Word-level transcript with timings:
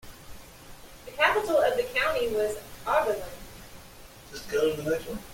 The 1.05 1.11
capital 1.11 1.57
of 1.57 1.77
the 1.77 1.83
county 1.93 2.29
was 2.29 2.57
Ogulin. 2.87 3.21